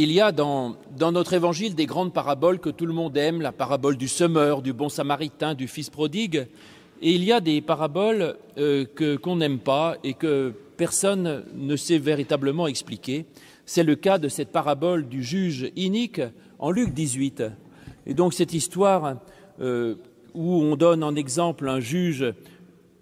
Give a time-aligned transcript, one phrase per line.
[0.00, 3.52] il y a dans, notre évangile des grandes paraboles que tout le monde aime, la
[3.52, 6.46] parabole du semeur, du bon samaritain, du fils prodigue,
[7.02, 11.76] et il y a des paraboles euh, que, qu'on n'aime pas et que personne ne
[11.76, 13.26] sait véritablement expliquer.
[13.66, 16.20] C'est le cas de cette parabole du juge inique
[16.58, 17.42] en Luc 18.
[18.06, 19.16] Et donc cette histoire
[19.60, 19.96] euh,
[20.34, 22.32] où on donne en exemple un juge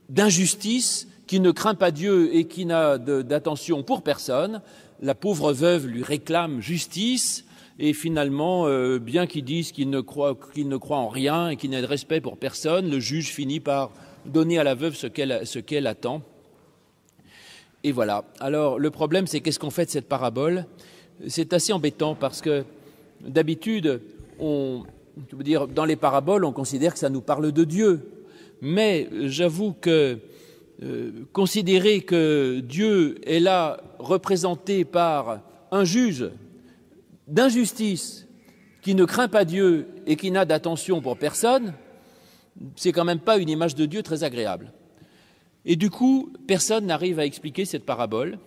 [0.08, 4.62] d'injustice qui ne craint pas Dieu et qui n'a d'attention pour personne,
[5.00, 7.44] la pauvre veuve lui réclame justice,
[7.78, 11.70] et finalement, euh, bien qu'il dise qu'il ne, croit, qu'il ne en rien et qu'il
[11.70, 13.92] n'a de respect pour personne, le juge finit par
[14.26, 16.22] donner à la veuve ce qu'elle, attend.
[17.84, 18.24] Et voilà.
[18.40, 20.66] Alors, le problème, c'est qu'est-ce qu'on fait de cette parabole?
[21.28, 22.64] C'est assez embêtant parce que
[23.20, 24.00] d'habitude,
[24.40, 28.10] dans les paraboles, on considère que ça nous parle de Dieu.
[28.60, 30.18] Mais j'avoue que
[30.80, 35.40] euh, considérer que Dieu est là représenté par
[35.72, 36.30] un juge
[37.26, 38.28] d'injustice
[38.80, 41.74] qui ne craint pas Dieu et qui n'a d'attention pour personne,
[42.76, 44.72] c'est quand même pas une image de Dieu très agréable.
[45.64, 48.38] Et du coup, personne n'arrive à expliquer cette parabole.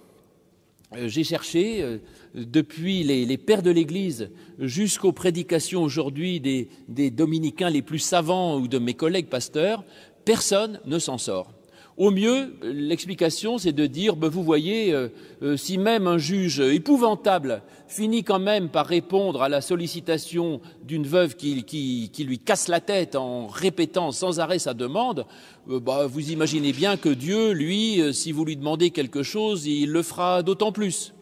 [0.96, 1.98] Euh, j'ai cherché, euh,
[2.34, 8.80] depuis les, pères de l'Église jusqu'aux prédications aujourd'hui des dominicains les plus savants ou de
[8.80, 9.84] mes collègues pasteurs,
[10.24, 11.52] personne ne s'en sort.
[11.98, 15.10] Au mieux, l'explication, c'est de dire, ben, vous voyez, euh,
[15.44, 21.06] euh, si même un juge épouvantable finit quand même par répondre à la sollicitation d'une
[21.06, 25.26] veuve qui, lui casse la tête en répétant sans arrêt sa demande,
[25.70, 29.92] euh, ben, vous imaginez bien que Dieu, lui, si vous lui demandez quelque chose, il
[29.92, 31.14] le fera d'autant plus.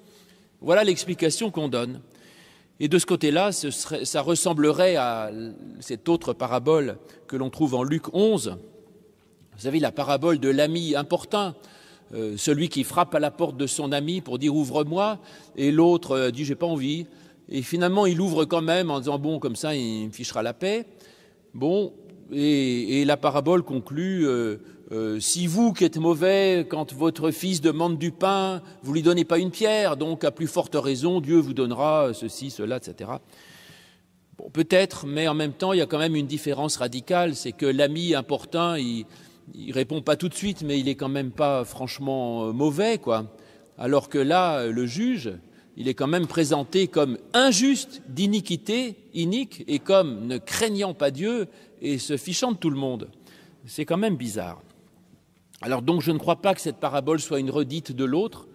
[0.61, 1.99] Voilà l'explication qu'on donne.
[2.79, 5.31] Et de ce côté-là, ça ressemblerait à
[5.79, 8.57] cette autre parabole que l'on trouve en Luc 11,
[9.59, 11.53] vous savez, la parabole de l'ami importun,
[12.13, 15.19] euh, celui qui frappe à la porte de son ami pour dire ouvre-moi,
[15.57, 17.07] et l'autre euh, dit j'ai pas envie.
[17.49, 20.53] Et finalement, il ouvre quand même en disant bon, comme ça, il me fichera la
[20.53, 20.85] paix.
[21.53, 21.91] Bon,
[22.31, 28.11] et, la parabole conclut euh, si vous qui êtes mauvais, quand votre fils demande du
[28.11, 32.13] pain, vous lui donnez pas une pierre, donc à plus forte raison, Dieu vous donnera
[32.13, 33.09] ceci, cela, etc.
[34.37, 37.51] Bon, peut-être, mais en même temps, il y a quand même une différence radicale, c'est
[37.51, 39.05] que l'ami importun, il,
[39.53, 42.97] il répond pas tout de suite, mais il est quand même pas franchement euh, mauvais,
[42.97, 43.25] quoi.
[43.77, 45.31] Alors que là, le juge,
[45.77, 51.47] il est quand même présenté comme injuste, d'iniquité, inique, et comme ne craignant pas Dieu
[51.81, 53.09] et se fichant de tout le monde.
[53.65, 54.61] C'est quand même bizarre.
[55.61, 58.47] Alors donc, je ne crois pas que cette parabole soit une redite de l'autre,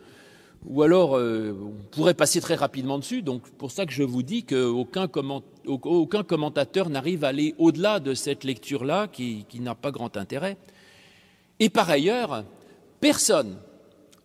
[0.66, 3.22] ou alors euh, on pourrait passer très rapidement dessus.
[3.22, 8.00] Donc, pour ça que je vous dis qu'aucun comment, aucun commentateur n'arrive à aller au-delà
[8.00, 10.58] de cette lecture-là, qui n'a pas grand intérêt.
[11.60, 12.44] Et par ailleurs,
[13.00, 13.56] personne,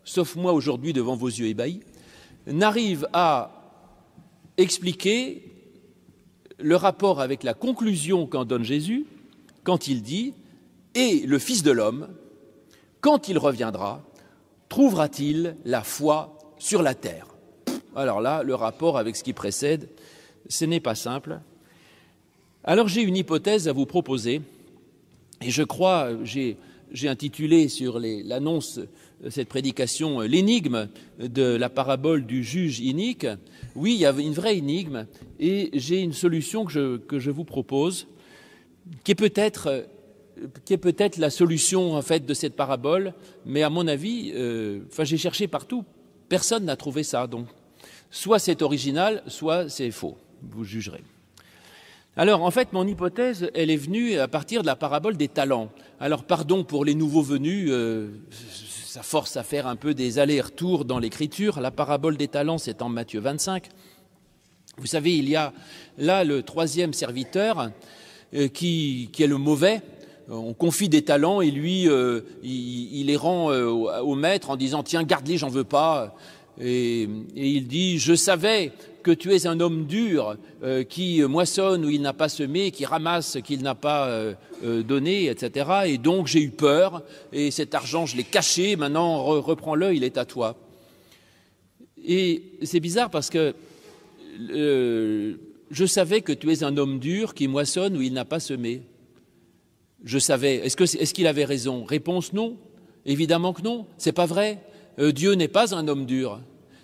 [0.03, 1.81] sauf moi aujourd'hui devant vos yeux ébahis,
[2.47, 3.51] n'arrive à
[4.57, 5.44] expliquer
[6.57, 9.06] le rapport avec la conclusion qu'en donne Jésus
[9.63, 10.34] quand il dit
[10.95, 12.09] Et le Fils de l'homme,
[13.01, 14.03] quand il reviendra,
[14.68, 17.28] trouvera-t-il la foi sur la terre?
[17.95, 19.89] Alors là, le rapport avec ce qui précède,
[20.47, 21.39] ce n'est pas simple.
[22.63, 24.41] Alors j'ai une hypothèse à vous proposer,
[25.41, 26.57] et je crois, j'ai
[26.91, 28.79] j'ai intitulé sur l'annonce
[29.23, 30.88] de cette prédication l'énigme
[31.19, 33.27] de la parabole du juge inique.
[33.75, 35.05] Oui, il y a une vraie énigme
[35.39, 38.07] et j'ai une solution que je, vous propose
[39.03, 39.85] qui est peut-être
[40.63, 43.13] qui est peut-être la solution en fait de cette parabole,
[43.45, 45.83] mais à mon avis, euh, enfin j'ai cherché partout,
[46.29, 47.27] personne n'a trouvé ça.
[47.27, 47.47] Donc,
[48.09, 50.17] soit c'est original, soit c'est faux.
[50.41, 51.03] Vous jugerez.
[52.18, 55.70] Alors, en fait, mon hypothèse, elle est venue à partir de la parabole des talents.
[56.00, 58.09] Alors, pardon pour les nouveaux venus, euh,
[58.86, 61.62] ça force à faire un peu des allers-retours dans l'écriture.
[61.62, 63.69] La parabole des talents, c'est en Matthieu 25.
[64.80, 65.53] Vous savez, il y a
[65.98, 67.69] là le troisième serviteur
[68.34, 69.81] euh, qui, est le mauvais.
[70.30, 74.84] On confie des talents et lui, euh, il, les rend euh, au, maître en disant
[74.84, 76.16] Tiens, garde-les, j'en veux pas.
[76.62, 78.72] Et, il dit Je savais
[79.04, 82.86] que tu es un homme dur euh, qui moissonne où il n'a pas semé, qui
[82.86, 85.69] ramasse qu'il n'a pas euh, euh, donné, etc.
[85.86, 90.04] Et donc j'ai eu peur et cet argent je l'ai caché, maintenant re reprends-le, il
[90.04, 90.56] est à toi.
[92.06, 93.54] Et c'est bizarre parce que
[94.50, 98.84] je savais que tu es un homme dur qui moissonne où il n'a pas semé.
[100.06, 100.56] Je savais.
[100.66, 101.84] Est-ce qu'il avait raison?
[101.84, 102.56] Réponse non.
[103.06, 103.86] Évidemment que non.
[103.98, 104.60] C'est pas vrai.
[104.98, 106.40] Dieu n'est pas un homme dur.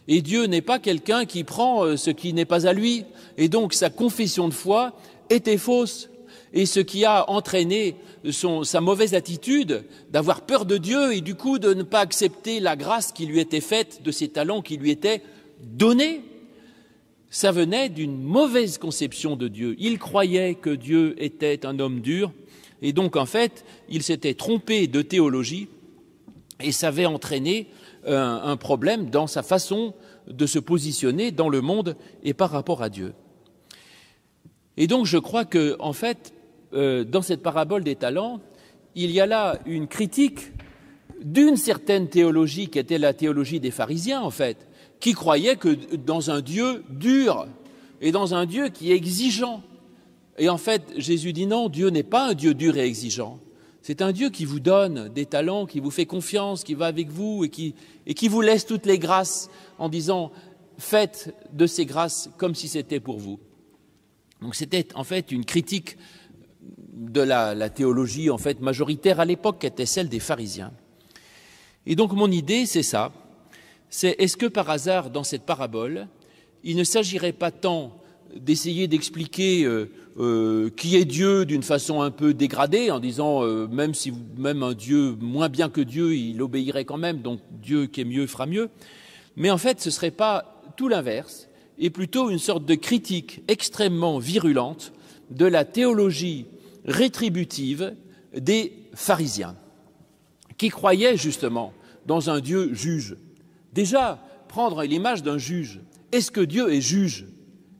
[0.07, 3.05] Et Dieu n'est pas quelqu'un qui prend euh, ce qui n'est pas à lui.
[3.37, 4.93] Et donc sa confession de foi
[5.29, 6.09] était fausse.
[6.53, 7.95] Et ce qui a entraîné
[8.31, 12.75] sa mauvaise attitude d'avoir peur de Dieu et du coup de ne pas accepter la
[12.75, 15.21] grâce qui lui était faite de ses talents qui lui étaient
[15.61, 16.21] donnés,
[17.29, 19.75] ça venait d'une mauvaise conception de Dieu.
[19.79, 22.31] Il croyait que Dieu était un homme dur,
[22.81, 25.67] et donc en fait, il s'était trompé de théologie,
[26.61, 27.67] et ça avait entraîné
[28.05, 29.93] un, problème dans sa façon
[30.27, 33.13] de se positionner dans le monde et par rapport à Dieu.
[34.77, 36.33] Et donc je crois que, en fait,
[36.73, 38.41] euh, dans cette parabole des talents,
[38.95, 40.51] il y a là une critique
[41.21, 44.67] d'une certaine théologie qui était la théologie des pharisiens, en fait,
[44.99, 47.47] qui croyaient que dans un Dieu dur
[48.01, 49.63] et dans un Dieu qui est exigeant.
[50.37, 53.39] Et en fait, Jésus dit non, Dieu n'est pas un Dieu dur et exigeant.
[53.87, 57.09] C'est un Dieu qui vous donne des talents, qui vous fait confiance, qui va avec
[57.09, 59.47] vous et qui, vous laisse toutes les grâces
[59.77, 60.31] en disant
[60.79, 63.39] faites de ces grâces comme si c'était pour vous.
[64.41, 65.99] Donc c'était en fait une critique
[66.95, 70.71] de la, théologie en fait majoritaire à l'époque qui était celle des pharisiens.
[71.85, 73.13] Et donc mon idée c'est ça,
[74.01, 76.07] est-ce que par hasard dans cette parabole,
[76.63, 77.95] il ne s'agirait pas tant
[78.35, 83.67] d'essayer d'expliquer euh, euh, qui est Dieu d'une façon un peu dégradée, en disant euh,
[83.67, 87.87] même si même un Dieu moins bien que Dieu, il obéirait quand même, donc Dieu
[87.87, 88.69] qui est mieux fera mieux.
[89.35, 91.47] Mais en fait, ce ne serait pas tout l'inverse,
[91.77, 94.93] et plutôt une sorte de critique extrêmement virulente
[95.29, 96.45] de la théologie
[96.85, 97.95] rétributive
[98.35, 99.55] des pharisiens,
[100.57, 101.73] qui croyaient justement
[102.05, 103.17] dans un Dieu juge.
[103.73, 105.81] Déjà, prendre l'image d'un juge.
[106.11, 107.25] Est-ce que Dieu est juge?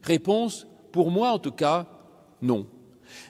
[0.06, 1.88] Réponse, pour moi en tout cas,
[2.42, 2.66] non.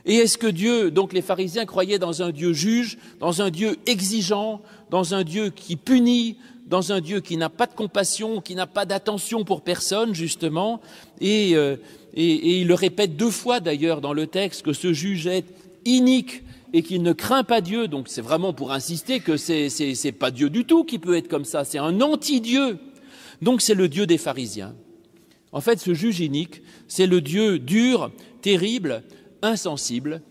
[0.05, 3.77] Et est-ce que Dieu, donc les pharisiens croyaient dans un Dieu juge, dans un Dieu
[3.85, 6.37] exigeant, dans un Dieu qui punit,
[6.67, 10.81] dans un Dieu qui n'a pas de compassion, qui n'a pas d'attention pour personne, justement,
[11.21, 11.77] et, euh,
[12.15, 15.45] il le répète deux fois d'ailleurs dans le texte que ce juge est
[15.83, 17.89] inique et qu'il ne craint pas Dieu.
[17.89, 21.27] Donc c'est vraiment pour insister que c'est c'est pas Dieu du tout qui peut être
[21.27, 22.77] comme ça, c'est un anti-Dieu.
[23.41, 24.73] Donc c'est le Dieu des pharisiens.
[25.55, 28.11] En fait, ce juge inique, c'est le Dieu dur,
[28.41, 29.03] terrible,
[29.41, 30.21] insensible,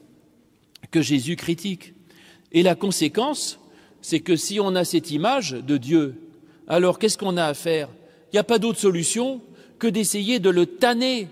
[0.90, 1.94] que Jésus critique.
[2.52, 3.58] Et la conséquence,
[4.02, 6.14] c'est que si on a cette image de Dieu,
[6.68, 7.88] alors qu'est-ce qu'on a à faire?
[8.26, 9.40] Il n'y a pas d'autre solution
[9.78, 11.28] que d'essayer de le tanner,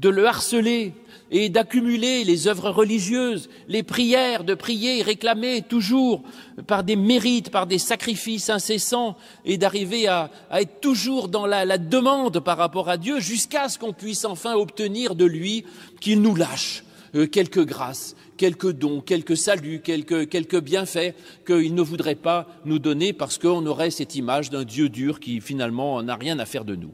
[0.00, 0.94] de le harceler
[1.30, 6.22] et d'accumuler les œuvres religieuses, les prières, de prier réclamer toujours
[6.66, 11.64] par des mérites, par des sacrifices incessants et d'arriver à, à, être toujours dans la,
[11.64, 15.64] la demande par rapport à Dieu jusqu'à ce qu'on puisse enfin obtenir de lui
[16.00, 16.84] qu'il nous lâche
[17.14, 21.14] euh, quelques grâces, quelques dons, quelques saluts, quelques, quelques bienfaits
[21.46, 25.40] qu'il ne voudrait pas nous donner parce qu'on aurait cette image d'un Dieu dur qui
[25.40, 26.92] finalement n'a rien à faire de nous.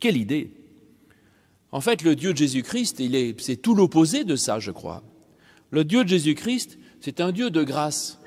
[0.00, 0.50] Quelle idée
[1.70, 3.02] En fait, le Dieu de Jésus-Christ,
[3.38, 5.02] c'est tout l'opposé de ça, je crois.
[5.70, 8.18] Le Dieu de Jésus-Christ, c'est un Dieu de grâce,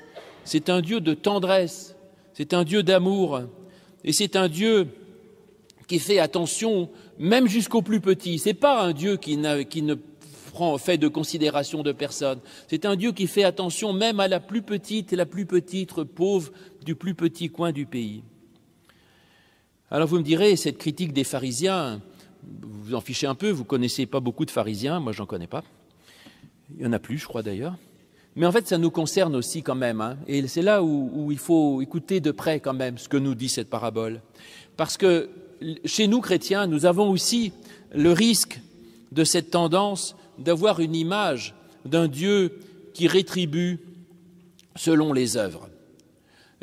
[0.44, 1.96] c'est un Dieu de tendresse,
[2.34, 3.42] c'est un Dieu d'amour,
[4.04, 4.88] et c'est un Dieu
[5.88, 8.38] qui fait attention même jusqu'aux plus petits.
[8.38, 9.96] C'est pas un Dieu qui, qui ne
[10.52, 12.38] prend fait de considération de personne.
[12.68, 15.92] C'est un Dieu qui fait attention même à la plus petite et la plus petite
[16.04, 16.52] pauvre
[16.84, 18.22] du plus petit coin du pays.
[19.90, 22.00] Alors vous me direz, cette critique des pharisiens,
[22.42, 25.46] vous vous en fichez un peu, vous connaissez pas beaucoup de pharisiens, moi j'en connais
[25.46, 25.62] pas.
[26.76, 27.76] Il y en a plus, je crois d'ailleurs.
[28.34, 30.00] Mais en fait, ça nous concerne aussi quand même.
[30.00, 30.16] Hein.
[30.26, 33.48] Et c'est là où, il faut écouter de près quand même ce que nous dit
[33.48, 34.20] cette parabole.
[34.76, 35.28] Parce que
[35.84, 37.52] chez nous, chrétiens, nous avons aussi
[37.94, 38.60] le risque
[39.12, 42.58] de cette tendance d'avoir une image d'un Dieu
[42.94, 43.80] qui rétribue
[44.76, 45.68] selon les œuvres.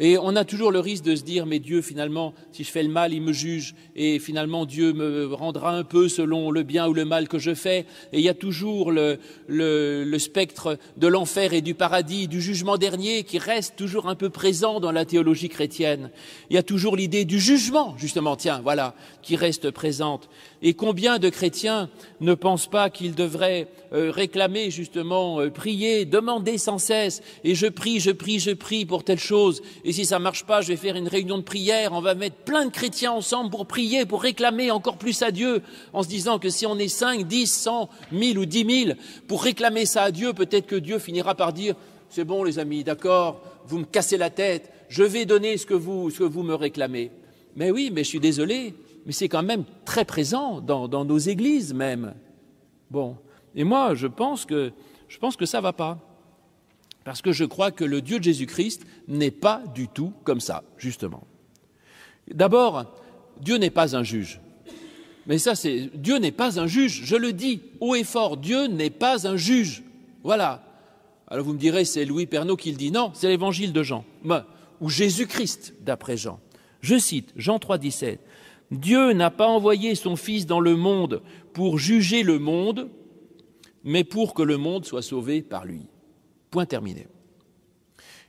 [0.01, 2.83] Et on a toujours le risque de se dire, mais Dieu, finalement, si je fais
[2.83, 6.87] le mal, il me juge, et finalement, Dieu me rendra un peu selon le bien
[6.87, 7.85] ou le mal que je fais.
[8.13, 12.39] Et il y a toujours le, le, le spectre de l'enfer et du paradis, du
[12.39, 16.11] jugement dernier, qui reste toujours un peu présent dans la théologie chrétienne.
[16.49, 20.29] Il y a toujours l'idée du jugement, justement, tiens, voilà, qui reste présente.
[20.61, 21.89] Et combien de chrétiens
[22.19, 27.67] ne pensent pas qu'ils devraient euh, réclamer, justement, euh, prier, demander sans cesse, et je
[27.67, 30.67] prie, je prie, je prie pour telle chose, et si ça ne marche pas, je
[30.67, 34.05] vais faire une réunion de prière, on va mettre plein de chrétiens ensemble pour prier,
[34.05, 35.61] pour réclamer encore plus à Dieu,
[35.93, 38.97] en se disant que si on est 5, 10, 100, 1000 ou 10 000,
[39.27, 41.75] pour réclamer ça à Dieu, peut-être que Dieu finira par dire,
[42.09, 45.73] c'est bon les amis, d'accord, vous me cassez la tête, je vais donner ce que
[45.73, 47.11] vous, ce que vous me réclamez.
[47.55, 48.73] Mais oui, mais je suis désolé,
[49.09, 52.13] mais c'est quand même très présent dans, nos églises même.
[52.91, 53.17] Bon,
[53.55, 54.71] et moi, je pense que
[55.07, 55.97] je pense que ça ne va pas,
[57.05, 60.63] parce que je crois que le Dieu de Jésus-Christ n'est pas du tout comme ça,
[60.77, 61.23] justement.
[62.31, 62.85] D'abord,
[63.41, 64.41] Dieu n'est pas un juge.
[65.25, 67.01] Mais ça, c'est Dieu n'est pas un juge.
[67.03, 68.37] Je le dis haut et fort.
[68.37, 69.81] Dieu n'est pas un juge.
[70.23, 70.61] Voilà.
[71.29, 72.91] Alors vous me direz, c'est Louis Pernaud qui le dit.
[72.91, 74.05] Non, c'est l'Évangile de Jean,
[74.79, 76.39] ou Jésus-Christ, d'après Jean.
[76.81, 78.19] Je cite Jean 3, 17.
[78.71, 81.21] Dieu n'a pas envoyé son Fils dans le monde
[81.53, 82.89] pour juger le monde,
[83.83, 85.87] mais pour que le monde soit sauvé par lui.
[86.51, 87.07] Point terminé.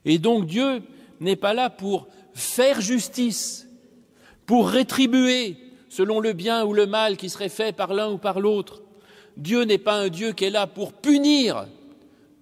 [0.05, 0.83] Et donc Dieu
[1.21, 3.69] n'est pas là pour faire justice,
[4.47, 5.57] pour rétribuer
[5.89, 8.83] selon le bien ou le mal qui serait fait par l'un ou par l'autre.
[9.37, 11.67] Dieu n'est pas un Dieu qui est là pour punir,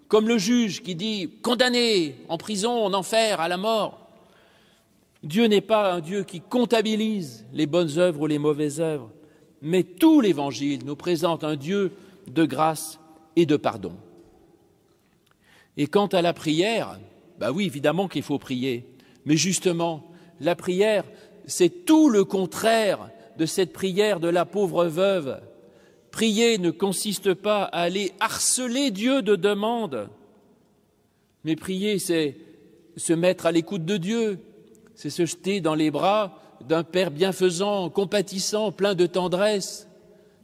[0.07, 4.08] comme le juge qui dit condamné en prison, en enfer, à la mort.
[5.23, 9.11] Dieu n'est pas un Dieu qui comptabilise les bonnes œuvres ou les mauvaises œuvres,
[9.61, 11.93] mais tout l'Évangile nous présente un Dieu
[12.29, 13.01] de grâce
[13.37, 13.93] et de pardon.
[15.77, 16.99] Et quant à la prière,
[17.39, 18.87] bah oui, évidemment qu'il faut prier,
[19.25, 20.11] mais justement,
[20.41, 21.05] la prière,
[21.47, 25.41] c'est tout le contraire de cette prière de la pauvre veuve.
[26.11, 30.09] Prier ne consiste pas à aller harceler Dieu de demandes,
[31.45, 32.37] mais prier, c'est
[32.97, 34.41] se mettre à l'écoute de Dieu,
[34.99, 39.87] c'est se jeter dans les bras d'un Père bienfaisant, compatissant, plein de tendresse.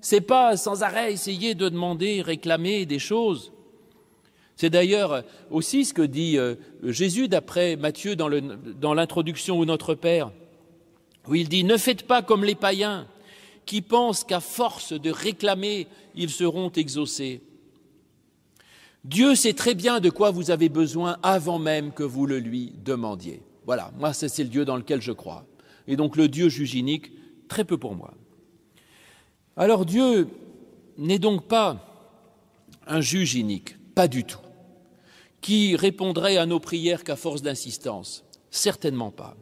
[0.00, 3.52] C'est pas sans arrêt essayer de demander, réclamer des choses.
[4.54, 10.30] C'est d'ailleurs aussi ce que dit euh, Jésus d'après Matthieu dans l'introduction au Notre Père,
[11.26, 13.08] où il dit Ne faites pas comme les païens
[13.66, 17.42] qui pensent qu'à force de réclamer, ils seront exaucés.
[19.02, 22.72] Dieu sait très bien de quoi vous avez besoin avant même que vous le lui
[22.84, 23.42] demandiez.
[23.66, 25.46] Voilà, moi c'est le Dieu dans lequel je crois.
[25.86, 27.12] Et donc le Dieu juge unique,
[27.48, 28.14] très peu pour moi.
[29.56, 30.28] Alors Dieu
[30.98, 31.86] n'est donc pas
[32.86, 34.38] un juge unique, pas du tout,
[35.40, 39.36] qui répondrait à nos prières qu'à force d'insistance, certainement pas.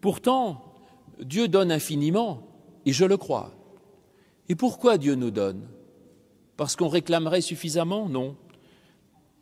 [0.00, 0.74] Pourtant,
[1.20, 2.46] Dieu donne infiniment,
[2.84, 3.52] et je le crois.
[4.48, 5.66] Et pourquoi Dieu nous donne?
[6.56, 8.08] Parce qu'on réclamerait suffisamment?
[8.08, 8.36] Non.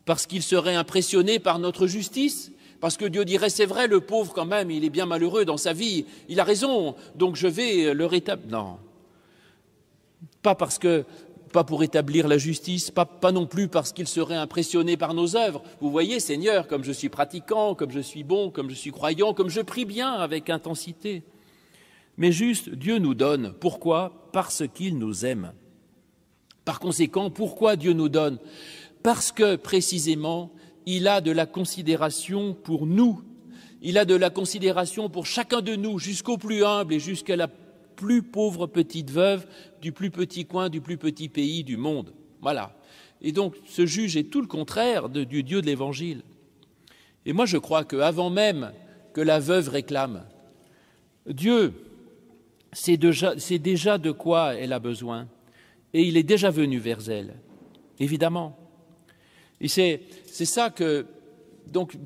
[0.05, 2.53] Parce qu'il serait impressionné par notre justice?
[2.85, 5.57] Parce que Dieu dirait, c'est vrai, le pauvre quand même, il est bien malheureux dans
[5.57, 8.51] sa vie, il a raison, donc je vais le rétablir.
[8.51, 8.77] Non.
[10.43, 11.07] Pas parce que,
[11.51, 15.35] pas pour établir la justice, pas, pas non plus parce qu'il serait impressionné par nos
[15.35, 15.63] œuvres.
[15.81, 19.33] Vous voyez, Seigneur, comme je suis pratiquant, comme je suis bon, comme je suis croyant,
[19.33, 21.23] comme je prie bien avec intensité.
[22.19, 23.55] Mais juste, Dieu nous donne.
[23.61, 24.29] Pourquoi?
[24.31, 25.55] Parce qu'il nous aime.
[26.67, 28.39] Par conséquent, pourquoi Dieu nous donne?
[29.03, 30.53] Parce que, précisément,
[30.87, 33.23] il a de la considération pour nous,
[33.83, 37.49] il a de la considération pour chacun de nous, jusqu'au plus humble et jusqu'à la
[37.49, 39.47] plus pauvre petite veuve
[39.81, 42.13] du plus petit coin, du plus petit pays du monde.
[42.41, 42.77] Voilà.
[43.21, 46.23] Et donc, ce juge est tout le contraire du Dieu de l'Évangile.
[47.27, 48.73] Et moi, je crois qu'avant même
[49.13, 50.25] que la veuve réclame,
[51.27, 51.73] Dieu
[52.73, 55.29] sait déjà, déjà de quoi elle a besoin,
[55.95, 57.35] et il est déjà venu vers elle,
[57.99, 58.59] évidemment.
[59.61, 60.01] Et c'est
[60.45, 61.07] ça que.
[61.67, 61.97] Donc,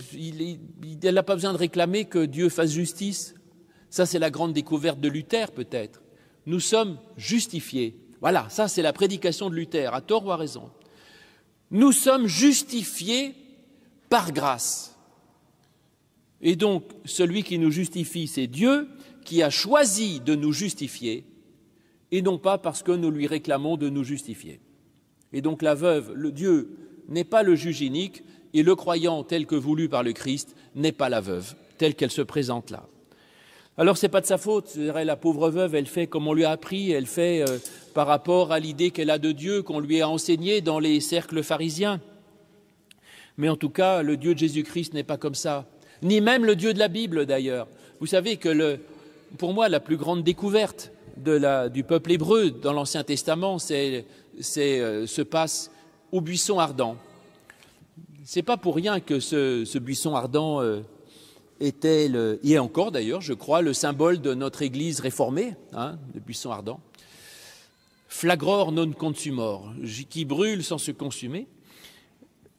[1.02, 3.34] elle n'a pas besoin de réclamer que Dieu fasse justice.
[3.90, 6.02] Ça, c'est la grande découverte de Luther, peut-être.
[6.46, 7.98] Nous sommes justifiés.
[8.20, 10.70] Voilà, ça, c'est la prédication de Luther, à tort ou à raison.
[11.70, 13.34] Nous sommes justifiés
[14.08, 14.96] par grâce.
[16.40, 18.88] Et donc, celui qui nous justifie, c'est Dieu
[19.24, 21.26] qui a choisi de nous justifier,
[22.10, 24.60] et non pas parce que nous lui réclamons de nous justifier.
[25.32, 28.22] Et donc, la veuve, le Dieu n'est pas le juge unique
[28.54, 32.10] et le croyant tel que voulu par le Christ n'est pas la veuve, telle qu'elle
[32.10, 32.86] se présente là.
[33.76, 36.44] Alors ce n'est pas de sa faute, la pauvre veuve, elle fait comme on lui
[36.44, 37.58] a appris, elle fait euh,
[37.94, 41.44] par rapport à l'idée qu'elle a de Dieu, qu'on lui a enseigné dans les cercles
[41.44, 42.00] pharisiens.
[43.36, 45.66] Mais en tout cas, le Dieu de Jésus-Christ n'est pas comme ça,
[46.02, 47.68] ni même le Dieu de la Bible d'ailleurs.
[48.00, 48.78] Vous savez que
[49.36, 54.04] pour moi, la plus grande découverte du peuple hébreu dans l'Ancien Testament, c'est,
[54.56, 55.70] euh, se passe
[56.12, 56.96] au buisson ardent.
[58.24, 60.80] C'est pas pour rien que ce, buisson ardent euh,
[61.60, 66.20] était, le, est encore d'ailleurs, je crois, le symbole de notre Église réformée, hein, le
[66.20, 66.80] buisson ardent.
[68.08, 69.72] Flagror non consumor,
[70.08, 71.46] qui brûle sans se consumer.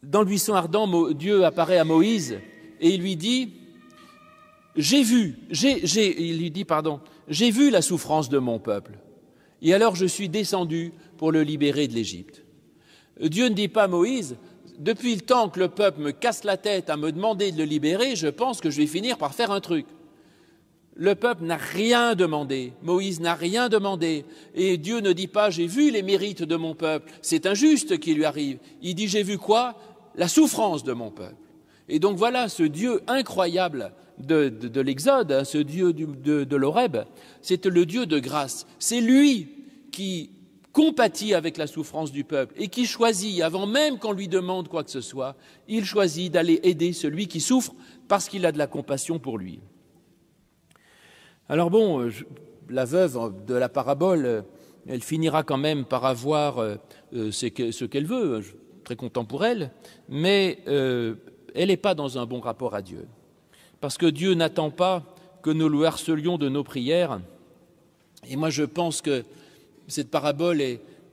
[0.04, 2.40] Dans le buisson ardent, Dieu apparaît à Moïse
[2.80, 3.54] et il lui dit
[4.76, 8.98] J'ai vu, j'ai, il lui dit, pardon, j'ai vu la souffrance de mon peuple,
[9.62, 12.44] et alors je suis descendu pour le libérer de l'Égypte.
[13.28, 14.38] Dieu ne dit pas à Moïse,
[14.80, 17.66] depuis le temps que le peuple me casse la tête à me demander de le
[17.66, 19.86] libérer, je pense que je vais finir par faire un truc.
[20.96, 25.68] Le peuple n'a rien demandé, Moïse n'a rien demandé, et Dieu ne dit pas j'ai
[25.68, 28.60] vu les mérites de mon peuple, c'est injuste qui lui arrive.
[28.82, 29.76] Il dit j'ai vu quoi?
[30.16, 31.36] La souffrance de mon peuple.
[31.88, 36.98] Et donc voilà ce Dieu incroyable de, l'Exode, hein, ce Dieu de, de l'Oreb,
[37.42, 38.68] c'est le Dieu de grâce.
[38.80, 39.48] C'est lui
[39.92, 40.32] qui
[40.74, 44.84] compatit avec la souffrance du peuple et qui choisit, avant même qu'on lui demande quoi
[44.84, 45.36] que ce soit,
[45.68, 47.74] il choisit d'aller aider celui qui souffre
[48.08, 49.60] parce qu'il a de la compassion pour lui.
[51.48, 52.12] Alors bon, euh,
[52.70, 54.44] la veuve de la parabole,
[54.88, 56.64] elle finira quand même par avoir
[57.12, 58.44] ce qu'elle veut,
[58.84, 59.72] très content pour elle,
[60.08, 63.08] mais elle n'est pas dans un bon rapport à Dieu.
[63.82, 65.04] Parce que Dieu n'attend pas
[65.42, 67.22] que nous le harcelions de nos prières.
[68.30, 69.24] Et moi, je pense que
[69.90, 70.62] cette parabole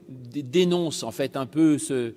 [0.09, 2.13] dénonce en fait un peu ce,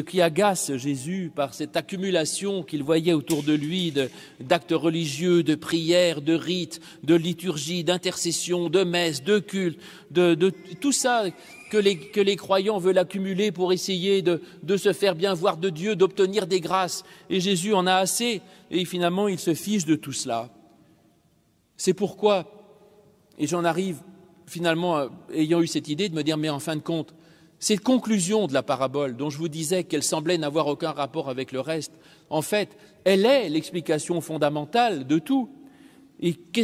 [0.00, 3.92] qui agace Jésus par cette accumulation qu'il voyait autour de lui
[4.40, 9.78] d'actes religieux, de prières, de rites, de liturgie, d'intercession, de messes, de cultes,
[10.10, 11.24] de, tout ça
[11.70, 16.46] que les, croyants veulent accumuler pour essayer de se faire bien voir de Dieu, d'obtenir
[16.46, 17.04] des grâces.
[17.30, 20.50] Et Jésus en a assez, et finalement il se fiche de tout cela.
[21.76, 22.46] C'est pourquoi,
[23.38, 24.00] et j'en arrive
[24.46, 27.14] finalement, ayant eu cette idée, de me dire, mais en fin de compte,
[27.58, 31.50] cette conclusion de la parabole, dont je vous disais qu'elle semblait n'avoir aucun rapport avec
[31.50, 31.92] le reste,
[32.28, 35.48] en fait, elle est l'explication fondamentale de tout.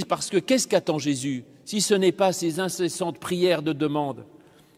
[0.09, 4.25] Parce que qu'est-ce qu'attend Jésus si ce n'est pas ces incessantes prières de demande?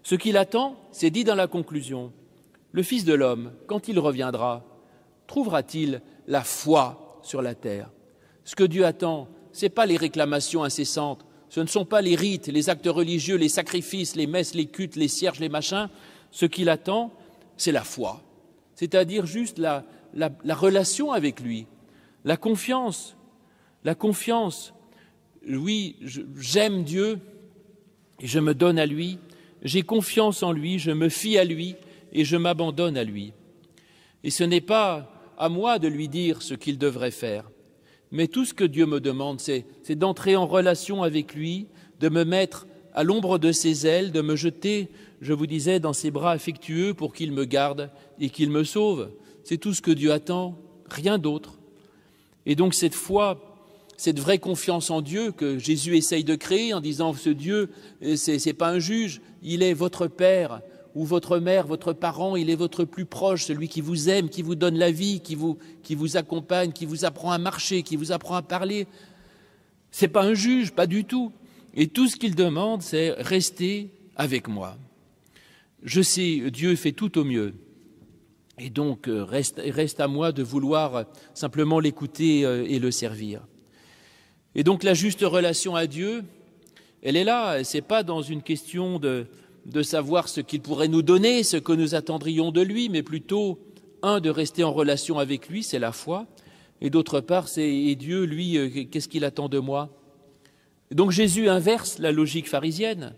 [0.02, 2.12] Ce qu'il attend, c'est dit dans la conclusion
[2.72, 4.64] Le Fils de l'homme, quand il reviendra,
[5.26, 7.90] trouvera-t-il la foi sur la terre?
[8.44, 12.16] Ce que Dieu attend, ce n'est pas les réclamations incessantes, ce ne sont pas les
[12.16, 15.90] rites, les actes religieux, les sacrifices, les messes, les cultes, les cierges, les machins.
[16.30, 17.12] Ce qu'il attend,
[17.58, 18.22] c'est la foi,
[18.74, 21.66] c'est-à-dire juste la, la, relation avec lui,
[22.24, 23.18] la confiance,
[23.84, 24.72] la confiance.
[25.46, 25.96] Oui,
[26.38, 27.20] j'aime Dieu
[28.18, 29.18] et je me donne à lui,
[29.60, 31.76] j'ai confiance en lui, je me fie à lui
[32.12, 33.34] et je m'abandonne à lui.
[34.24, 37.50] Et ce n'est pas à moi de lui dire ce qu'il devrait faire,
[38.12, 39.64] mais tout ce que Dieu me demande, c'est
[39.96, 41.66] d'entrer en relation avec lui,
[41.98, 44.90] de me mettre à l'ombre de ses ailes, de me jeter,
[45.22, 47.90] je vous disais, dans ses bras affectueux pour qu'il me garde
[48.20, 49.10] et qu'il me sauve.
[49.44, 50.58] C'est tout ce que Dieu attend,
[50.90, 51.58] rien d'autre.
[52.44, 53.40] Et donc cette foi,
[53.96, 57.70] cette vraie confiance en Dieu que Jésus essaye de créer en disant ce Dieu,
[58.02, 60.60] ce n'est pas un juge, il est votre Père,
[60.94, 64.42] ou votre mère, votre parent, il est votre plus proche, celui qui vous aime, qui
[64.42, 67.96] vous donne la vie, qui vous, qui vous accompagne, qui vous apprend à marcher, qui
[67.96, 68.86] vous apprend à parler.
[69.90, 71.32] Ce n'est pas un juge, pas du tout.
[71.74, 74.76] Et tout ce qu'il demande, c'est rester avec moi.
[75.82, 77.54] Je sais, Dieu fait tout au mieux.
[78.58, 83.40] Et donc, euh, reste, reste à moi de vouloir simplement l'écouter euh, et le servir.
[84.54, 86.22] Et donc, la juste relation à Dieu,
[87.02, 87.64] elle est là.
[87.64, 89.26] Ce n'est pas dans une question de,
[89.66, 93.58] de savoir ce qu'il pourrait nous donner, ce que nous attendrions de lui, mais plutôt,
[94.02, 96.26] un, de rester en relation avec lui, c'est la foi,
[96.80, 99.96] et d'autre part, c'est Dieu, lui, euh, qu'est-ce qu'il attend de moi?
[100.90, 103.14] Donc Jésus inverse la logique pharisienne.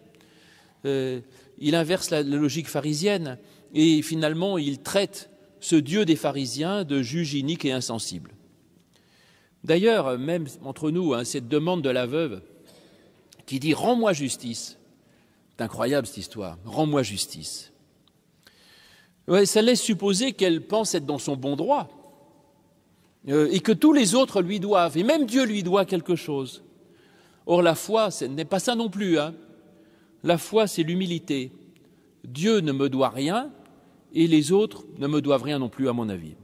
[0.84, 1.20] Euh,
[1.58, 3.38] il inverse la, logique pharisienne
[3.74, 5.30] et finalement il traite
[5.60, 8.32] ce Dieu des pharisiens de juge inique et insensible.
[9.64, 12.42] D'ailleurs, même entre nous, hein, cette demande de la veuve
[13.46, 14.78] qui dit Rends-moi justice,
[15.56, 16.58] c'est incroyable cette histoire.
[16.64, 17.72] Rends-moi justice.
[19.28, 21.88] Ouais, ça laisse supposer qu'elle pense être dans son bon droit
[23.28, 26.62] euh, et que tous les autres lui doivent, et même Dieu lui doit quelque chose.
[27.46, 29.18] Or, la foi, ce n'est pas ça non plus.
[29.18, 29.34] Hein.
[30.22, 31.52] La foi, c'est l'humilité.
[32.24, 33.50] Dieu ne me doit rien
[34.14, 36.34] et les autres ne me doivent rien non plus, à mon avis.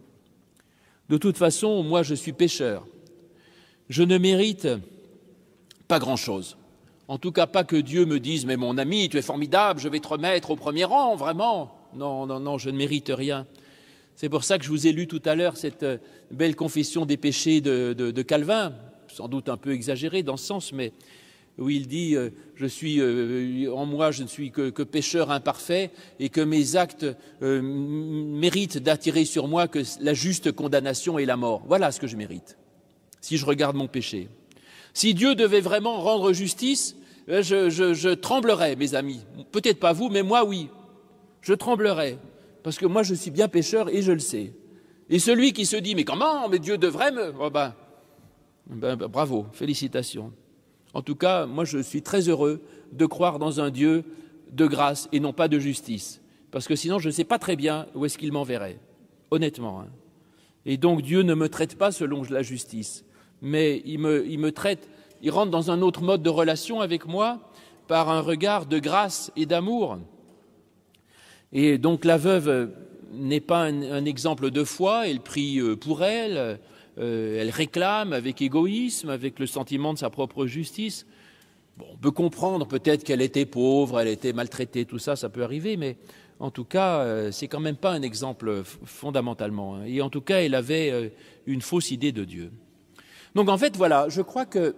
[1.08, 2.86] De toute façon, moi, je suis pécheur.
[3.88, 4.68] Je ne mérite
[5.88, 6.56] pas grand-chose.
[7.10, 9.88] En tout cas, pas que Dieu me dise Mais mon ami, tu es formidable, je
[9.88, 11.74] vais te remettre au premier rang, vraiment.
[11.92, 13.48] Non, non, non, je ne mérite rien.
[14.14, 15.98] C'est pour ça que je vous ai lu tout à l'heure cette euh,
[16.30, 18.74] belle confession des péchés de, Calvin,
[19.08, 20.92] sans doute un peu exagérée dans ce sens, mais
[21.58, 25.90] où il dit euh, Je suis euh, en moi, je ne suis que, pécheur imparfait,
[26.20, 27.06] et que mes actes
[27.40, 31.64] méritent d'attirer sur moi que la juste condamnation et la mort.
[31.66, 32.56] Voilà ce que je mérite,
[33.20, 34.28] si je regarde mon péché.
[34.94, 36.96] Si Dieu devait vraiment rendre justice,
[37.28, 39.20] euh, je, tremblerais, mes amis.
[39.52, 40.68] Peut-être pas vous, mais moi, oui.
[41.42, 42.18] Je tremblerais.
[42.62, 44.52] Parce que moi, je suis bien pécheur et je le sais.
[45.08, 46.48] Et celui qui se dit, mais comment?
[46.48, 47.32] Mais Dieu devrait me.
[47.40, 47.74] Oh ben,
[48.66, 50.32] ben, ben, bravo, félicitations.
[50.92, 54.04] En tout cas, moi, je suis très heureux de croire dans un Dieu
[54.52, 56.20] de grâce et non pas de justice.
[56.50, 58.78] Parce que sinon, je ne sais pas très bien où est-ce qu'il m'enverrait.
[59.30, 59.80] Honnêtement.
[59.80, 59.88] Hein.
[60.66, 63.04] Et donc, Dieu ne me traite pas selon la justice,
[63.40, 64.88] mais il me traite
[65.22, 67.38] il rentre dans un autre mode de relation avec moi
[67.88, 69.98] par un regard de grâce et d'amour.
[71.52, 72.70] Et donc la veuve
[73.12, 76.60] n'est pas un, exemple de foi, elle prie euh, pour elle,
[76.98, 81.06] euh, elle réclame avec égoïsme, avec le sentiment de sa propre justice.
[81.76, 85.42] Bon, on peut comprendre peut-être qu'elle était pauvre, elle était maltraitée, tout ça, ça peut
[85.42, 85.96] arriver, mais
[86.38, 89.76] en tout cas, euh, c'est quand même pas un exemple fondamentalement.
[89.76, 89.84] Hein.
[89.86, 91.12] Et en tout cas, elle avait
[91.46, 92.52] une fausse idée de Dieu.
[93.34, 94.74] Donc en fait, voilà, je crois que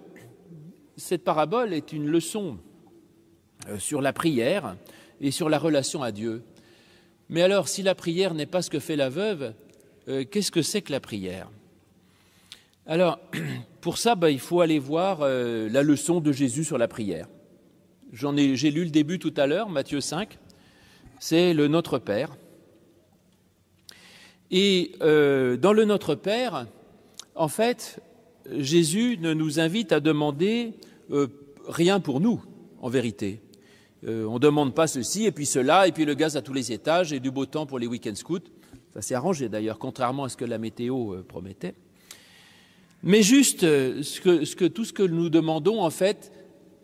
[0.96, 2.58] cette parabole est une leçon
[3.68, 4.76] euh, sur la prière
[5.20, 6.42] et sur la relation à Dieu.
[7.28, 9.54] Mais alors, si la prière n'est pas ce que fait la veuve,
[10.08, 11.48] euh, qu'est-ce que c'est que la prière?
[12.86, 13.20] Alors,
[13.80, 17.28] pour ça, ben, il faut aller voir euh, la leçon de Jésus sur la prière.
[18.12, 20.38] J'en ai, j'ai lu le début tout à l'heure, Matthieu 5.
[21.18, 22.36] C'est le Notre Père.
[24.50, 26.66] Et dans le Notre Père,
[27.34, 28.02] en fait,
[28.50, 30.72] Jésus ne nous invite à demander
[31.68, 32.42] rien pour nous,
[32.80, 33.40] en vérité.
[34.06, 36.52] Euh, on ne demande pas ceci et puis cela, et puis le gaz à tous
[36.52, 38.40] les étages, et du beau temps pour les week-ends scouts.
[38.94, 41.74] Ça s'est arrangé d'ailleurs, contrairement à ce que la météo euh, promettait.
[43.04, 46.32] Mais juste, euh, ce que, tout ce que nous demandons, en fait,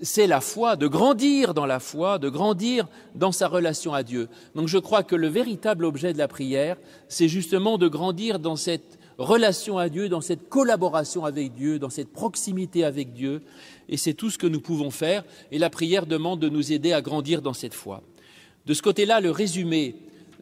[0.01, 4.29] c'est la foi, de grandir dans la foi, de grandir dans sa relation à Dieu.
[4.55, 6.77] Donc je crois que le véritable objet de la prière,
[7.09, 11.91] c'est justement de grandir dans cette relation à Dieu, dans cette collaboration avec Dieu, dans
[11.91, 13.43] cette proximité avec Dieu.
[13.89, 15.25] Et c'est tout ce que nous pouvons faire.
[15.51, 18.03] Et la prière demande de nous aider à grandir dans cette foi.
[18.67, 19.97] De ce côté-là, le résumé,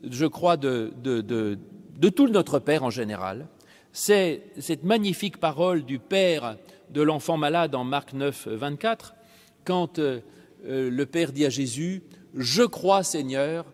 [0.08, 0.92] je crois, de,
[2.14, 3.46] tout notre Père en général,
[3.92, 6.56] c'est cette magnifique parole du Père
[6.90, 9.14] de l'enfant malade en Marc 9, 24,
[9.64, 10.20] quand euh,
[10.66, 12.02] euh, le Père dit à Jésus,
[12.34, 13.64] Je crois Seigneur,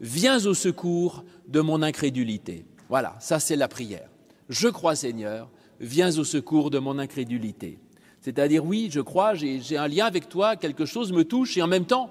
[0.00, 2.64] viens au secours de mon incrédulité.
[2.88, 4.11] Voilà, ça c'est la prière.
[4.52, 5.48] Je crois Seigneur,
[5.80, 7.78] viens au secours de mon incrédulité.
[8.20, 11.66] C'est-à-dire, oui, je crois, j'ai un lien avec toi, quelque chose me touche, et en
[11.66, 12.10] même temps,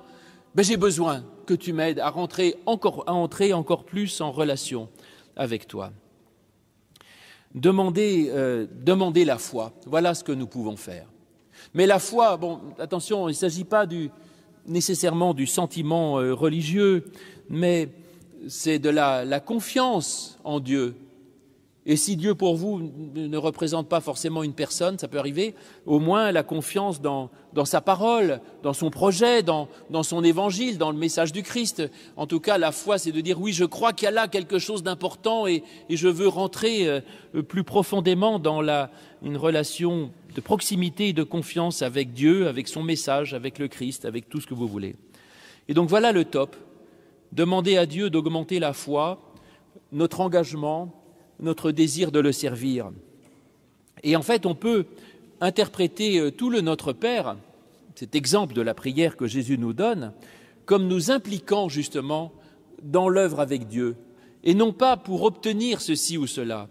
[0.56, 4.90] ben, j'ai besoin que tu m'aides à, entrer encore plus en relation
[5.36, 5.92] avec toi.
[7.56, 11.06] Euh, demander la foi, voilà ce que nous pouvons faire.
[11.76, 13.86] Mais la foi, bon, attention, il ne s'agit pas
[14.66, 17.06] nécessairement du sentiment euh, religieux,
[17.50, 17.90] mais
[18.48, 20.96] c'est de la confiance en Dieu,
[21.88, 25.56] et si Dieu pour vous ne représente pas forcément une personne, ça peut arriver,
[25.88, 27.32] au moins la confiance dans,
[27.66, 29.68] sa parole, dans son projet, dans,
[30.04, 31.82] son évangile, dans le message du Christ.
[32.18, 34.28] En tout cas, la foi, c'est de dire oui, je crois qu'il y a là
[34.28, 37.02] quelque chose d'important et, je veux rentrer euh,
[37.42, 38.62] plus profondément dans
[39.24, 44.06] une relation de proximité et de confiance avec Dieu, avec son message, avec le Christ,
[44.06, 44.96] avec tout ce que vous voulez.
[45.68, 46.56] Et donc voilà le top.
[47.32, 49.20] Demander à Dieu d'augmenter la foi,
[49.92, 51.01] notre engagement,
[51.42, 52.92] notre désir de le servir.
[54.04, 54.86] Et en fait, on peut
[55.40, 57.36] interpréter euh, tout le Notre Père,
[57.96, 60.14] cet exemple de la prière que Jésus nous donne,
[60.66, 62.32] comme nous impliquant justement
[62.84, 63.96] dans l'œuvre avec Dieu,
[64.44, 66.68] et non pas pour obtenir ceci ou cela.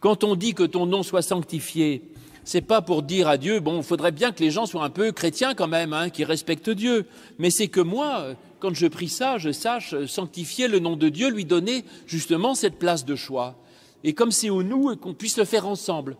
[0.00, 2.02] Quand on dit que ton nom soit sanctifié,
[2.42, 4.90] c'est pas pour dire à Dieu, bon, il faudrait bien que les gens soient un
[4.90, 7.06] peu chrétiens quand même, hein, qui respectent Dieu,
[7.38, 11.28] mais c'est que moi, quand je prie ça, je sache sanctifier le nom de Dieu,
[11.30, 13.56] lui donner justement cette place de choix
[14.04, 16.16] et comme c'est au nous qu'on puisse le faire ensemble.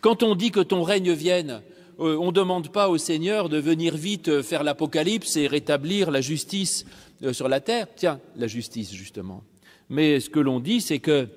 [0.00, 1.62] Quand on dit que ton règne vienne,
[1.98, 6.10] euh, on ne demande pas au Seigneur de venir vite euh, faire l'apocalypse et rétablir
[6.10, 6.84] la justice
[7.22, 7.86] euh, sur la terre.
[7.96, 9.42] Tiens, la justice, justement.
[9.88, 11.28] Mais ce que l'on dit, c'est que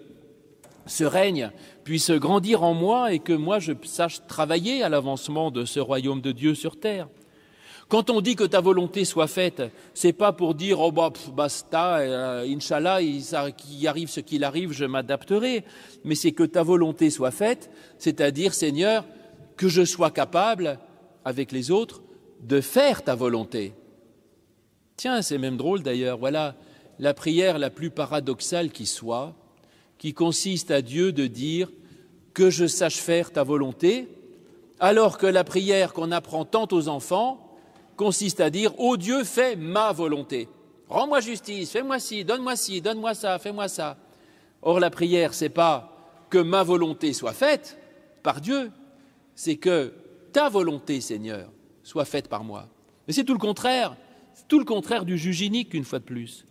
[0.86, 1.52] ce règne
[1.84, 6.20] puisse grandir en moi et que moi je sache travailler à l'avancement de ce royaume
[6.20, 7.08] de Dieu sur terre.
[7.90, 9.64] Quand on dit que ta volonté soit faite,
[9.96, 13.00] c'est pas pour dire oh bah basta, euh, inshallah,
[13.58, 15.64] qu'il arrive ce qu'il arrive, je m'adapterai,
[16.04, 19.06] mais c'est que ta volonté soit faite, c'est-à-dire Seigneur,
[19.58, 20.78] que je sois capable
[21.26, 22.04] avec les autres
[22.42, 23.74] de faire ta volonté.
[24.96, 26.56] Tiens, c'est même drôle d'ailleurs, voilà
[27.00, 29.34] la prière la plus paradoxale qui soit,
[29.98, 31.72] qui consiste à Dieu de dire
[32.36, 34.10] que je sache faire ta volonté,
[34.80, 37.49] alors que la prière qu'on apprend tant aux enfants,
[38.00, 40.48] consiste à dire Ô oh Dieu, fais ma volonté.
[40.88, 43.98] Rends-moi justice, fais-moi ci, donne-moi ci, donne-moi ça, fais-moi ça.
[44.62, 47.78] Or, la prière, c'est pas que ma volonté soit faite
[48.24, 48.72] par Dieu,
[49.36, 49.94] c'est que
[50.32, 51.52] ta volonté, Seigneur,
[51.84, 52.70] soit faite par moi.
[53.06, 53.98] Mais c'est tout le contraire,
[54.48, 56.46] tout le contraire du juge unique, une fois de plus.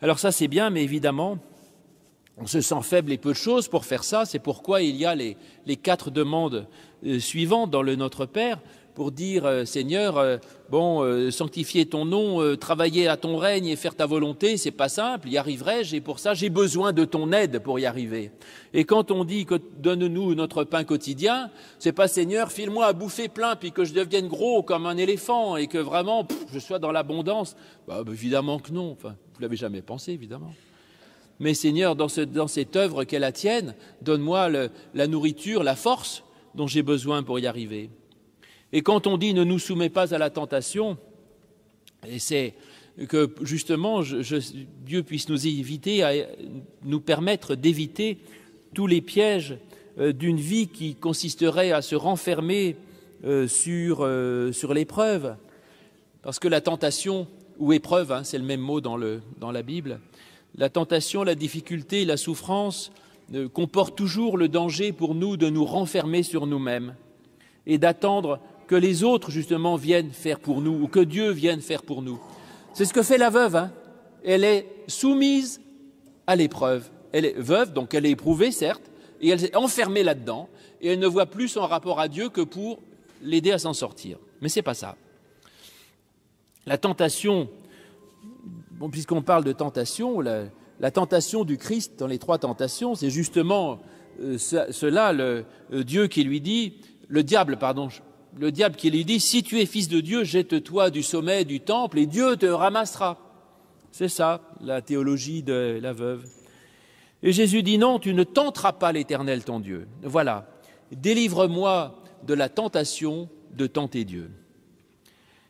[0.00, 1.38] Alors, ça, c'est bien, mais évidemment,
[2.38, 4.24] on se sent faible et peu de choses pour faire ça.
[4.24, 6.66] C'est pourquoi il y a les, les quatre demandes
[7.04, 8.58] euh, suivantes dans le Notre Père
[9.00, 10.36] pour dire euh, Seigneur, euh,
[10.68, 14.90] bon, euh, sanctifier ton nom, travailler à ton règne et faire ta volonté, c'est pas
[14.90, 18.30] simple, y arriverai-je et pour ça j'ai besoin de ton aide pour y arriver.
[18.74, 23.28] Et quand on dit que donne-nous notre pain quotidien, c'est pas Seigneur, file-moi à bouffer
[23.28, 26.92] plein puis que je devienne gros comme un éléphant et que vraiment je sois dans
[26.92, 27.56] l'abondance.
[27.88, 30.52] Bah, bah, évidemment que non, enfin, vous l'avez jamais pensé évidemment.
[31.38, 34.50] Mais Seigneur, dans, ce, dans cette œuvre qu'est la tienne, donne-moi
[34.92, 36.22] la nourriture, la force
[36.54, 37.88] dont j'ai besoin pour y arriver.
[38.72, 40.96] Et quand on dit ne nous soumets pas à la tentation,
[42.18, 42.54] c'est
[43.08, 46.24] que justement Dieu puisse nous éviter,
[46.84, 48.18] nous permettre d'éviter
[48.74, 49.56] tous les pièges
[49.98, 52.76] euh, d'une vie qui consisterait à se renfermer
[53.24, 55.34] euh, sur, euh, sur l'épreuve.
[56.22, 57.26] Parce que la tentation,
[57.58, 60.00] ou épreuve, hein, c'est le même mot dans, le, dans la Bible,
[60.56, 62.90] la tentation, la difficulté, la souffrance
[63.52, 66.96] comportent toujours le danger pour nous de nous renfermer sur nous-mêmes
[67.64, 71.82] et d'attendre que les autres, justement, viennent faire pour nous ou que Dieu vienne faire
[71.82, 72.20] pour nous.
[72.72, 73.56] C'est ce que fait la veuve.
[73.56, 73.72] Hein.
[74.24, 75.60] Elle est soumise
[76.28, 76.88] à l'épreuve.
[77.10, 78.88] Elle est veuve, donc elle est éprouvée, certes,
[79.20, 80.48] et elle est enfermée là-dedans,
[80.80, 82.78] et elle ne voit plus son rapport à Dieu que pour
[83.22, 84.18] l'aider à s'en sortir.
[84.40, 84.94] Mais ce n'est pas ça.
[86.64, 87.48] La tentation,
[88.70, 93.80] bon, puisqu'on parle de tentation, la, tentation du Christ dans les trois tentations, c'est justement
[94.22, 96.74] euh, cela, le euh, Dieu qui lui dit,
[97.08, 97.88] le diable, pardon,
[98.38, 101.60] le diable qui lui dit, si tu es fils de Dieu, jette-toi du sommet du
[101.60, 103.18] temple et Dieu te ramassera.
[103.92, 106.24] C'est ça, la théologie de la veuve.
[107.22, 109.86] Et Jésus dit, non, tu ne tenteras pas l'Éternel ton Dieu.
[110.02, 110.48] Voilà,
[110.92, 114.30] délivre-moi de la tentation de tenter Dieu.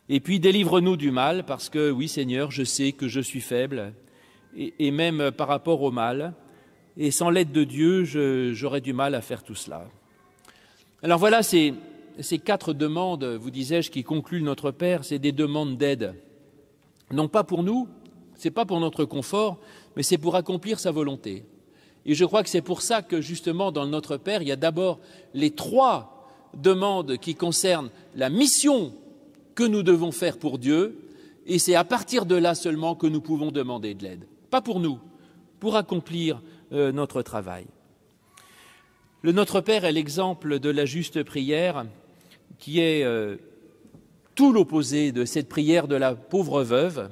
[0.08, 3.92] Et puis délivre-nous du mal, parce que oui Seigneur, je sais que je suis faible,
[4.56, 6.34] et, même par rapport au mal,
[6.96, 8.02] et sans l'aide de Dieu,
[8.52, 9.86] j'aurais du mal à faire tout cela.
[11.02, 11.74] Alors voilà ces,
[12.18, 16.14] ces quatre demandes, vous disais-je, qui concluent notre Père, c'est des demandes d'aide.
[17.12, 17.88] Non pas pour nous,
[18.36, 19.58] c'est pas pour notre confort,
[19.96, 21.44] mais c'est pour accomplir sa volonté.
[22.06, 24.56] Et je crois que c'est pour ça que justement dans notre Père, il y a
[24.56, 25.00] d'abord
[25.34, 28.92] les trois demandes qui concernent la mission
[29.54, 30.98] que nous devons faire pour Dieu,
[31.46, 34.26] et c'est à partir de là seulement que nous pouvons demander de l'aide.
[34.50, 34.98] Pas pour nous,
[35.58, 36.42] pour accomplir
[36.72, 37.66] euh, notre travail.
[39.22, 41.84] Le Notre Père est l'exemple de la juste prière
[42.60, 43.36] qui est euh,
[44.36, 47.10] tout l'opposé de cette prière de la pauvre veuve,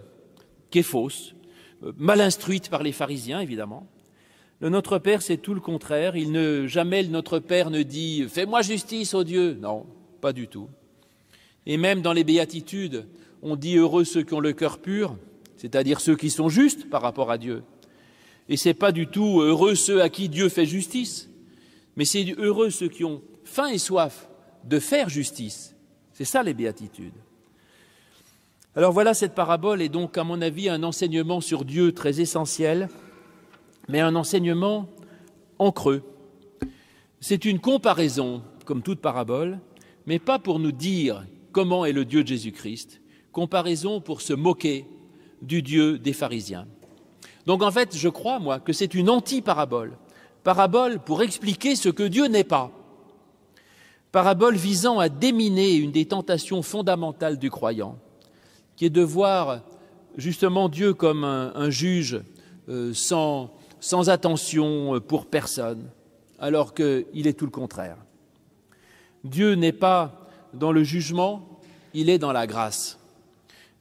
[0.70, 1.34] qui est fausse,
[1.82, 3.88] euh, mal instruite par les pharisiens, évidemment.
[4.61, 6.16] Le Notre Père, c'est tout le contraire.
[6.16, 9.56] Il ne, jamais le Notre Père ne dit Fais-moi justice, ô Dieu.
[9.61, 9.87] Non,
[10.20, 10.68] pas du tout.
[11.66, 13.06] Et même dans les béatitudes,
[13.42, 15.16] on dit heureux ceux qui ont le cœur pur,
[15.56, 17.62] c'est-à-dire ceux qui sont justes par rapport à Dieu.
[18.48, 21.30] Et c'est pas du tout heureux ceux à qui Dieu fait justice,
[21.96, 24.27] mais c'est heureux ceux qui ont faim et soif
[24.68, 25.74] de faire justice.
[26.12, 27.14] C'est ça les béatitudes.
[28.76, 32.88] Alors voilà, cette parabole est donc, à mon avis, un enseignement sur Dieu très essentiel,
[33.88, 34.88] mais un enseignement
[35.59, 36.02] en creux.
[37.20, 39.59] C'est une comparaison, comme toute parabole,
[40.07, 43.00] mais pas pour nous dire comment est le Dieu de Jésus-Christ,
[43.33, 44.87] comparaison pour se moquer
[45.42, 46.68] du Dieu des pharisiens.
[47.46, 49.96] Donc en fait, je crois, moi, que c'est une anti-parabole.
[50.44, 52.70] Parabole pour expliquer ce que Dieu n'est pas.
[54.12, 57.98] Parabole visant à déminer une des tentations fondamentales du croyant,
[58.76, 59.60] qui est de voir
[60.16, 62.20] justement Dieu comme un, juge
[62.68, 63.50] euh, sans,
[64.08, 65.90] attention pour personne,
[66.38, 67.98] alors qu'il est tout le contraire.
[69.24, 71.60] Dieu n'est pas dans le jugement,
[71.92, 72.98] il est dans la grâce.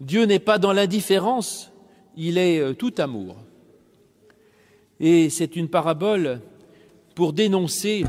[0.02, 1.72] Dieu n'est pas dans l'indifférence,
[2.18, 3.38] il est euh, tout amour.
[5.00, 6.42] Et c'est une parabole
[7.16, 8.04] pour dénoncer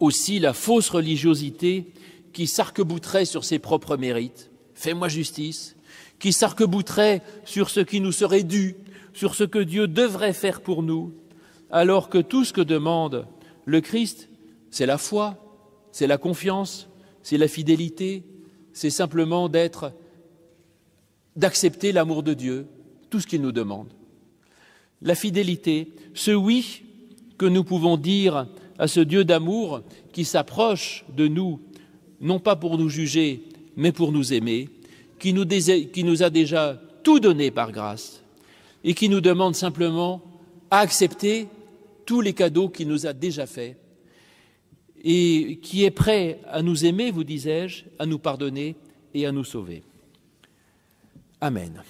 [0.00, 1.92] aussi la fausse religiosité
[2.32, 4.50] qui s'arc-bouterait sur ses propres mérites.
[4.74, 5.76] Fais-moi justice,
[6.18, 8.76] qui s'arc-bouterait sur ce qui nous serait dû,
[9.14, 11.14] sur ce que Dieu devrait faire pour nous,
[11.70, 13.26] alors que tout ce que demande
[13.64, 14.28] le Christ,
[14.70, 15.42] c'est la foi,
[15.92, 16.88] c'est la confiance,
[17.22, 18.24] c'est la fidélité,
[18.72, 19.92] c'est simplement d'être,
[21.34, 22.66] d'accepter l'amour de Dieu,
[23.08, 23.88] tout ce qu'il nous demande.
[25.00, 26.82] La fidélité, ce oui
[27.38, 28.46] que nous pouvons dire
[28.78, 31.60] à ce Dieu d'amour qui s'approche de nous,
[32.20, 33.42] non pas pour nous juger,
[33.76, 34.68] mais pour nous aimer,
[35.18, 38.22] qui nous, a déjà tout donné par grâce
[38.84, 40.22] et qui nous demande simplement
[40.70, 41.48] à accepter
[42.04, 43.76] tous les cadeaux qu'il nous a déjà faits
[45.02, 48.76] et qui est prêt à nous aimer, vous disais-je, à nous pardonner
[49.14, 49.82] et à nous sauver.
[51.40, 51.82] Amen.